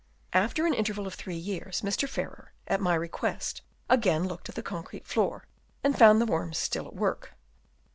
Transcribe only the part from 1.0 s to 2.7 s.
of three years, Mr. Farrer,